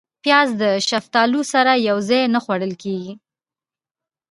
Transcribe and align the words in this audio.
پیاز 0.23 0.49
د 0.61 0.63
شفتالو 0.89 1.41
سره 1.53 1.71
یو 1.89 1.97
ځای 2.09 2.23
نه 2.33 2.39
خوړل 2.43 2.73
کېږي 2.83 3.13